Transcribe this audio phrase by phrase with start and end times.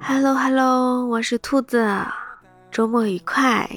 [0.00, 1.86] Hello Hello，我是兔子，
[2.70, 3.68] 周末愉快。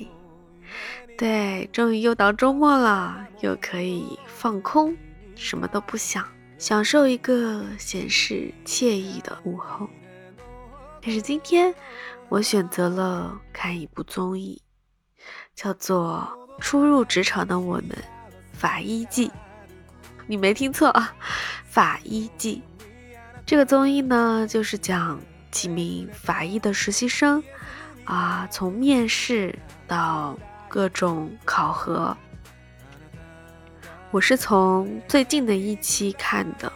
[1.17, 4.95] 对，终于又到周末了，又可以放空，
[5.35, 6.25] 什么都不想，
[6.57, 9.89] 享受一个闲适惬意的午后。
[11.01, 11.75] 但是今天
[12.29, 14.61] 我选择了看一部综艺，
[15.53, 16.25] 叫做
[16.61, 17.89] 《初入职场的我们》，
[18.53, 19.29] 法医季。
[20.27, 21.13] 你没听错啊，
[21.65, 22.61] 法医季。
[23.45, 25.19] 这个综艺呢，就是讲
[25.51, 27.43] 几名法医的实习生
[28.05, 30.37] 啊，从面试到
[30.67, 32.15] 各种考核。
[34.11, 36.71] 我是从最近的一期看的。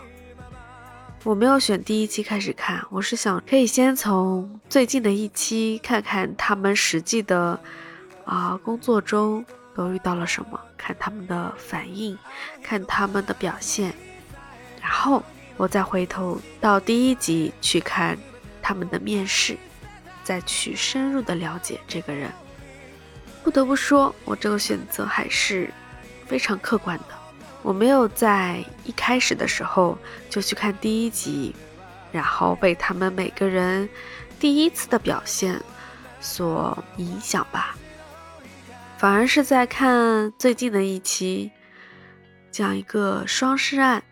[1.23, 7.59] 我没有选第一期开始看，我是想可以先从最近的一期看看他们实际的
[8.23, 9.45] 啊工作中
[9.76, 12.18] 都遇到了什么，看他们的反应，
[12.64, 13.94] 看他们的表现，
[14.82, 15.22] 然后
[15.58, 18.17] 我再回头到第一集去看
[18.62, 19.58] 他们的面试，
[20.23, 22.31] 再去深入的了解这个人。
[23.44, 25.70] 不得不说，我这个选择还是
[26.25, 27.06] 非常客观的。
[27.64, 29.97] 我没有在一开始的时候
[30.30, 31.53] 就去看第一集，
[32.14, 33.90] 然后被他们每个人
[34.40, 35.62] 第一次的表现
[36.22, 37.75] 所影响吧，
[38.98, 41.52] 反而是在看最近的一期，
[42.50, 44.03] 讲一个双尸案，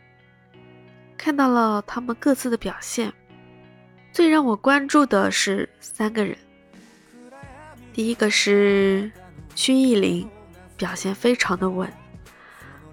[1.17, 3.11] 看到了他们各自的表现。
[4.13, 6.38] 最让我关注的是三个人，
[7.91, 9.11] 第一个是
[9.56, 10.30] 曲艺林，
[10.78, 11.91] 表现非常的稳。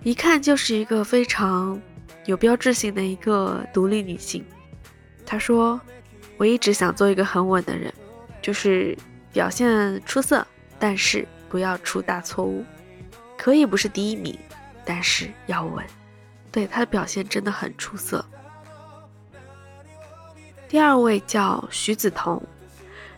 [0.02, 1.80] 一看就是一个非常
[2.24, 4.42] 有标志性的一个独立女性。
[5.26, 5.78] 她说
[6.38, 7.92] ：“我一直想做一个很稳的人，
[8.40, 8.96] 就是
[9.30, 10.44] 表现出色，
[10.78, 12.64] 但是不要出大错误。
[13.36, 14.38] 可以不是第一名，
[14.86, 15.84] 但是要稳。”
[16.50, 18.24] 对他的表现真的很出色。
[20.68, 22.42] 第二位叫徐子彤，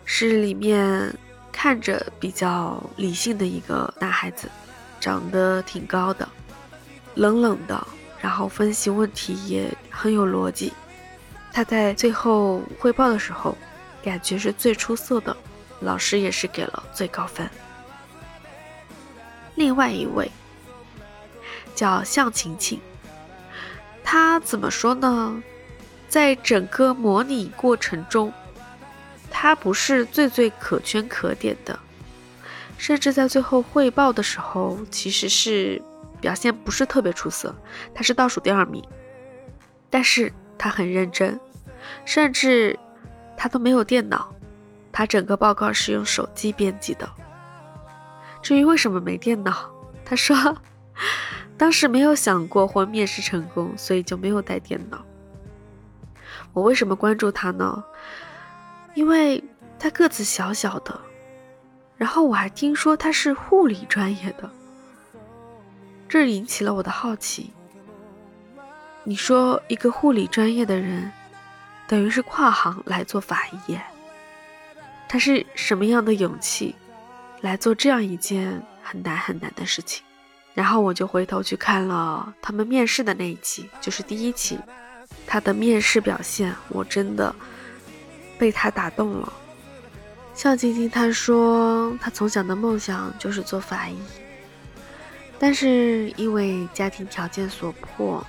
[0.04, 1.12] 是里面
[1.52, 4.48] 看着比较理性的一个男孩子，
[4.98, 6.28] 长得挺高的。
[7.14, 7.86] 冷冷的，
[8.20, 10.72] 然后分析问题也很有逻辑。
[11.52, 13.56] 他在最后汇报的时候，
[14.02, 15.36] 感觉是最出色的，
[15.80, 17.48] 老师也是给了最高分。
[19.54, 20.30] 另外一位
[21.74, 22.80] 叫向晴晴，
[24.02, 25.42] 她怎么说呢？
[26.08, 28.32] 在整个模拟过程中，
[29.30, 31.78] 她不是最最可圈可点的，
[32.78, 35.82] 甚至在最后汇报的时候，其实是。
[36.20, 37.54] 表现不是特别出色，
[37.94, 38.82] 她是倒数第二名，
[39.90, 41.38] 但是他很认真，
[42.06, 42.78] 甚至
[43.36, 44.34] 他都没有电脑，
[44.90, 47.06] 他整个报告是用手机编辑的。
[48.44, 49.70] 至于为什么没电脑，
[50.04, 50.36] 他说
[51.56, 55.02] 当时没有想过或面试成功，所以就没有带电脑。
[56.52, 57.82] 我为什么关注他呢？
[58.92, 59.42] 因为
[59.78, 61.00] 他个子小小的，
[61.96, 64.50] 然后我还听说他是护理专业的。
[66.06, 67.50] 这引起了我的好奇。
[69.04, 71.10] 你说一个护理专业的人，
[71.88, 73.78] 等于是跨行来做法医，
[75.08, 76.74] 他是什么样的勇气
[77.44, 80.02] 来做这样一件很难很难的事情？
[80.54, 84.58] 然后我就回头去看了他们面试的那一期，就是第一期，
[85.26, 87.34] 他的面试表现，我真的
[88.38, 89.30] 被他打动了。
[90.34, 93.98] 笑晶晶她说，她从小的梦想就是做法医。
[95.38, 98.26] 但是因为家庭条件所迫，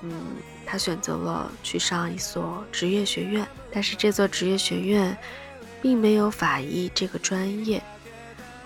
[0.00, 0.10] 嗯，
[0.64, 3.46] 他选择了去上一所职业学院。
[3.70, 5.14] 但是这座职业学院
[5.82, 7.82] 并没有法医这个专业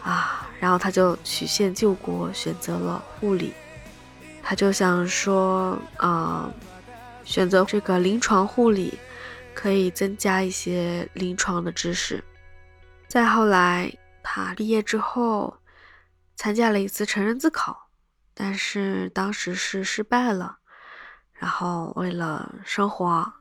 [0.09, 3.53] 啊，然后他就曲线救国，选择了护理。
[4.43, 6.51] 他就想说，啊，
[7.25, 8.99] 选择这个临床护理
[9.55, 12.25] 可以增加一些临床的知识。
[13.07, 13.93] 再后来，
[14.23, 15.55] 他毕业之后。
[16.41, 17.89] 参加了一次成人自考，
[18.33, 20.57] 但是当时是失败了。
[21.33, 23.33] 然后为了生活，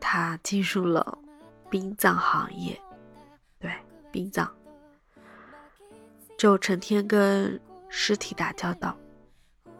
[0.00, 1.18] 他进入了
[1.68, 2.80] 殡葬行业，
[3.60, 3.70] 对，
[4.10, 4.50] 殡葬，
[6.42, 8.96] 就成天跟尸体打交道。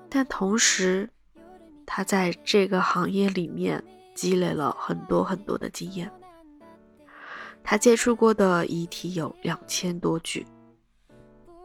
[0.08, 1.10] 但同时，
[1.84, 3.82] 他在这个行业里面
[4.14, 6.08] 积累了很多很多的经验。
[7.64, 10.46] 他接触过的遗体有两千多具。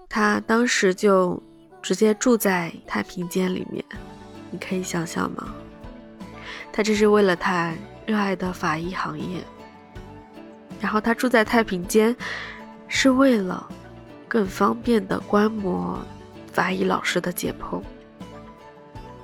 [0.10, 1.40] 他当时就
[1.80, 3.86] 直接住在太平间里面，
[4.50, 5.54] 你可以想象吗？
[6.74, 7.72] 他这是为了他
[8.08, 9.44] 热爱的法医行业。
[10.82, 12.16] 然后他住在太平间，
[12.88, 13.70] 是为了
[14.28, 16.00] 更方便的观摩
[16.52, 17.82] 法医老师的解剖。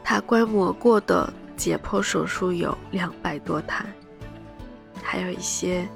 [0.03, 3.85] 他观摩过的解剖手术有两百多台，
[5.01, 5.87] 还有一些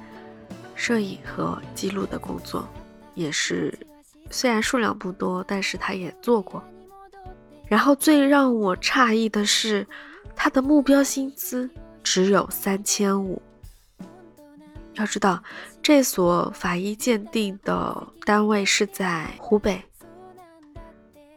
[0.76, 2.68] 摄影和记录的工作，
[3.16, 3.78] 也是
[4.30, 6.64] 虽然数量不多，但是他也做过。
[7.66, 9.86] 然后最让我诧异的是，
[10.36, 11.70] 他的目标薪资
[12.02, 13.42] 只有三千五。
[14.98, 15.42] 要知道，
[15.82, 19.82] 这所法医鉴定的单位是在湖北。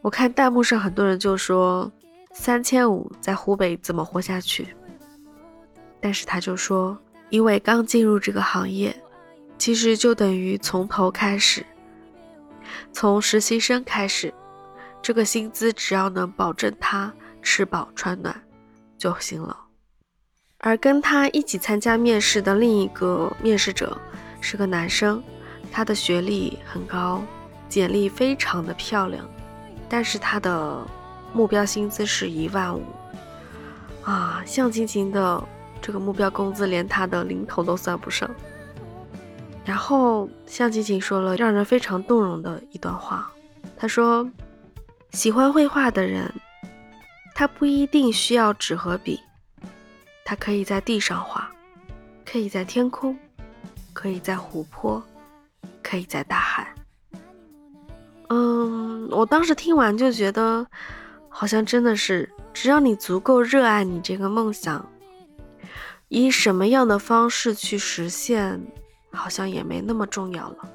[0.03, 1.91] 我看弹幕上很多人就说，
[2.33, 4.75] 三千五在湖北怎么活下去？
[6.01, 6.99] 但是他就说，
[7.29, 8.95] 因为刚进入这个行业，
[9.59, 11.65] 其实就等于从头开始，
[12.93, 14.33] 从实习生开始，
[15.03, 18.35] 这个薪资只要能保证他吃饱穿暖
[18.97, 19.55] 就行了。
[20.62, 23.99] 而跟他一起参加面试的另一个面试者
[24.43, 25.23] 是个男生，
[25.73, 27.23] 他的学历很高，
[27.69, 29.27] 简历非常的漂亮，
[29.89, 30.87] 但是他的
[31.33, 32.85] 目标薪资是一万五
[34.05, 35.43] 啊，向晴晴的
[35.81, 38.31] 这个目标工资连他的零头都算不上。
[39.65, 43.31] 然后向晴晴说了让人非常动容的一段话，
[43.79, 44.29] 他说
[45.13, 46.31] ：“喜欢绘画的人，
[47.35, 49.19] 他不一定需要纸和笔。”
[50.25, 51.50] 它可以在地上画，
[52.25, 53.19] 可以在天空，
[53.93, 55.02] 可以在湖泊，
[55.82, 56.72] 可以在大海。
[58.28, 60.64] 嗯，我当时听完就觉得，
[61.28, 64.88] 好像真的是，只要你足够热爱你这个梦想，
[66.08, 68.61] 以什么样的方式去实现，
[69.11, 70.69] 好像也没那么重要了。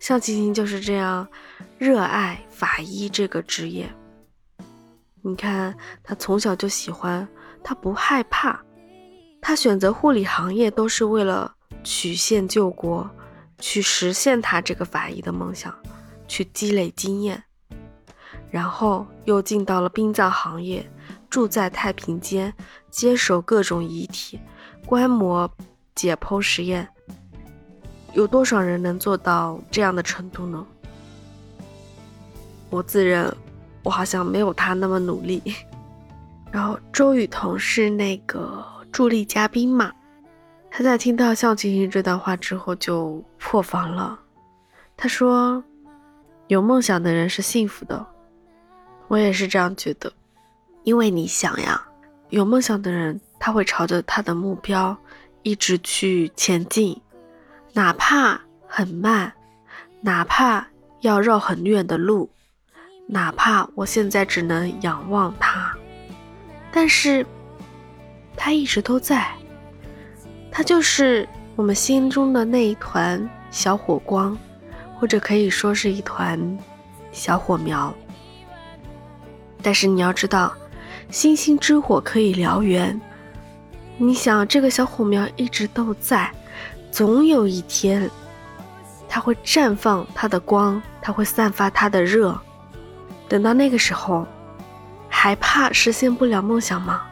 [0.00, 1.28] 像晴晴就是这样，
[1.78, 3.88] 热爱法医这个职业。
[5.22, 5.72] 你看，
[6.02, 7.26] 他从小就喜欢。
[7.68, 8.60] 他不害怕，
[9.40, 11.52] 他选择护理行业都是为了
[11.82, 13.10] 曲线救国，
[13.58, 15.74] 去实现他这个法医的梦想，
[16.28, 17.42] 去积累经验，
[18.52, 20.88] 然后又进到了殡葬行业，
[21.28, 22.54] 住在太平间，
[22.88, 24.38] 接手各种遗体
[24.86, 25.50] 观摩、
[25.92, 26.88] 解剖实验。
[28.12, 30.64] 有多少人能做到这样的程度呢？
[32.70, 33.36] 我自认，
[33.82, 35.42] 我好像没有他那么努力。
[36.56, 39.92] 然后周雨彤是那个助力嘉宾嘛，
[40.70, 44.18] 他在听到向晴晴这段话之后就破防了。
[44.96, 45.62] 他说
[46.48, 48.06] ：“有梦想的人是幸福的。”
[49.08, 50.10] 我也是这样觉得，
[50.82, 51.86] 因为你想呀，
[52.30, 54.96] 有梦想的人他会朝着他的目标
[55.42, 56.98] 一直去前进，
[57.74, 59.30] 哪怕很慢，
[60.00, 60.66] 哪怕
[61.02, 62.30] 要绕很远的路，
[63.06, 65.65] 哪怕我现在只能仰望他。
[66.86, 67.26] 但是，
[68.36, 69.26] 他一直都在，
[70.52, 74.38] 他就是我们心中的那一团小火光，
[74.96, 76.56] 或者可以说是一团
[77.10, 77.92] 小火苗。
[79.60, 80.54] 但是你要知道，
[81.10, 83.00] 星星之火可以燎原。
[83.96, 86.30] 你想，这个小火苗一直都在，
[86.92, 88.08] 总有一天，
[89.08, 92.38] 它会绽放它的光，它会散发它的热。
[93.28, 94.24] 等到那个时候。
[95.08, 97.02] 还怕实现不了梦想吗？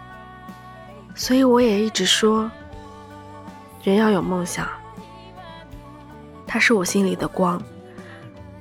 [1.14, 2.50] 所以我也一直说，
[3.82, 4.66] 人要有梦想。
[6.46, 7.60] 它是我心里的光，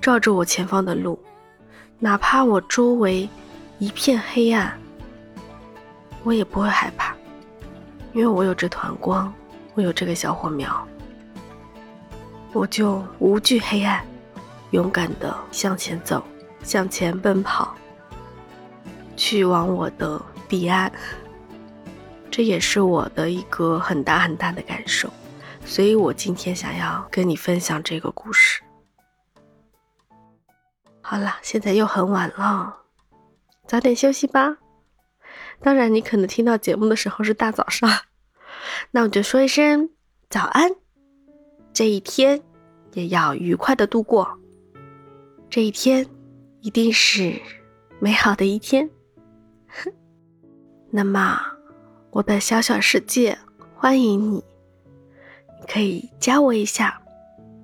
[0.01, 1.19] 照着我前方的路，
[2.00, 3.30] 哪怕我周围
[3.77, 4.75] 一片黑暗，
[6.24, 7.15] 我也不会害怕，
[8.13, 9.31] 因为我有这团光，
[9.75, 10.88] 我有这个小火苗，
[12.51, 14.03] 我就无惧黑暗，
[14.72, 16.24] 勇敢的向前走，
[16.63, 17.75] 向前奔跑。
[19.24, 20.92] 去往我的彼岸，
[22.30, 25.10] 这也是我的一个很大很大的感受，
[25.65, 28.62] 所以我今天想要跟你分享这个故事。
[31.00, 32.82] 好了，现在又很晚了，
[33.65, 34.58] 早点休息吧。
[35.62, 37.89] 当然，你可能听到节目的时候是大早上，
[38.92, 39.89] 那我就说一声
[40.30, 40.70] 早安。
[41.72, 42.44] 这一天
[42.92, 44.38] 也要愉快的度过，
[45.50, 46.06] 这一天
[46.60, 47.42] 一定是
[48.01, 48.89] 美好的一天。
[50.95, 51.41] 那么，
[52.12, 53.35] 我的小小世界
[53.75, 54.35] 欢迎你，
[55.59, 57.01] 你可以加我一下，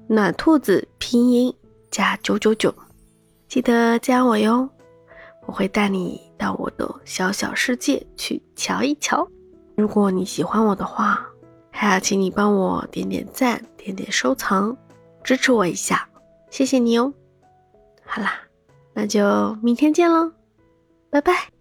[0.08, 1.56] 暖兔子拼音
[1.92, 2.74] 加九九九，
[3.48, 4.68] 记得加我哟，
[5.46, 9.28] 我会带你到我的小小世界去瞧一瞧。
[9.76, 11.24] 如果你喜欢我的话，
[11.70, 14.76] 还要请你帮我点点赞、点点收藏，
[15.24, 16.10] 支持我一下，
[16.50, 17.14] 谢谢你哦。
[18.04, 18.34] 好啦，
[18.92, 20.32] 那就明天见喽，
[21.12, 21.59] 拜拜。